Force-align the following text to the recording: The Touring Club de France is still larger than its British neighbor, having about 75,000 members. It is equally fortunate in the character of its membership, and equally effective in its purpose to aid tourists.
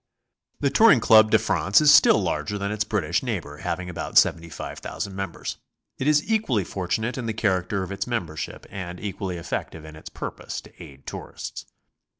The 0.61 0.71
Touring 0.71 0.99
Club 0.99 1.29
de 1.29 1.37
France 1.37 1.79
is 1.79 1.93
still 1.93 2.17
larger 2.17 2.57
than 2.57 2.71
its 2.71 2.83
British 2.83 3.21
neighbor, 3.21 3.57
having 3.57 3.87
about 3.87 4.17
75,000 4.17 5.15
members. 5.15 5.57
It 5.99 6.07
is 6.07 6.23
equally 6.27 6.63
fortunate 6.63 7.19
in 7.19 7.27
the 7.27 7.33
character 7.35 7.83
of 7.83 7.91
its 7.91 8.07
membership, 8.07 8.65
and 8.71 8.99
equally 8.99 9.37
effective 9.37 9.85
in 9.85 9.95
its 9.95 10.09
purpose 10.09 10.59
to 10.61 10.73
aid 10.83 11.05
tourists. 11.05 11.67